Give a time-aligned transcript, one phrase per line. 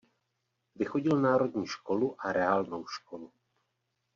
[0.75, 3.31] Vychodil národní školu a reálnou školu.